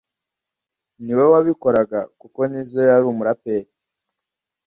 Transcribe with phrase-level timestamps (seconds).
[1.03, 3.69] ni we wabikoraga kuko Nizzo yari umuraperi